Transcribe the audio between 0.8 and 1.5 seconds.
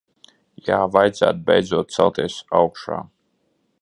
vajadzētu